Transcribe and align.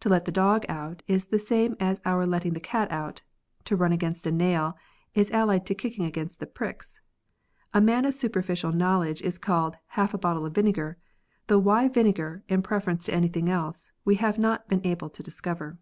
To 0.00 0.08
let 0.08 0.24
the 0.24 0.32
dog 0.32 0.64
out 0.70 1.02
is 1.06 1.26
the 1.26 1.38
same 1.38 1.76
as 1.78 2.00
our 2.06 2.24
letting 2.24 2.54
the 2.54 2.58
cat 2.58 2.90
out; 2.90 3.20
to 3.64 3.76
run 3.76 3.92
against 3.92 4.26
a 4.26 4.32
nail 4.32 4.78
is 5.14 5.30
allied 5.30 5.66
to 5.66 5.74
kicking 5.74 6.06
against 6.06 6.40
the 6.40 6.46
pricks. 6.46 7.00
A 7.74 7.80
man 7.82 8.06
of 8.06 8.14
superficial 8.14 8.72
knowledge 8.72 9.20
is 9.20 9.36
called 9.36 9.76
half 9.88 10.14
a 10.14 10.18
bottle 10.18 10.46
of 10.46 10.54
vinegar, 10.54 10.96
though 11.48 11.58
why 11.58 11.86
vinegar, 11.86 12.42
in 12.48 12.62
preference 12.62 13.04
to 13.04 13.14
anything 13.14 13.50
else, 13.50 13.92
we 14.06 14.14
have 14.14 14.38
not 14.38 14.66
been 14.68 14.80
able 14.86 15.10
to 15.10 15.22
discover. 15.22 15.76